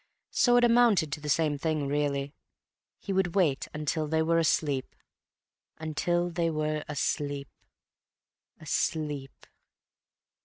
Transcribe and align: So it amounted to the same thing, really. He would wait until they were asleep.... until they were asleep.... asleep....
So 0.31 0.57
it 0.57 0.63
amounted 0.63 1.11
to 1.11 1.21
the 1.21 1.29
same 1.29 1.59
thing, 1.59 1.87
really. 1.87 2.33
He 2.97 3.13
would 3.13 3.35
wait 3.35 3.67
until 3.71 4.07
they 4.07 4.23
were 4.23 4.39
asleep.... 4.39 4.95
until 5.77 6.31
they 6.31 6.49
were 6.49 6.83
asleep.... 6.87 7.49
asleep.... 8.59 9.45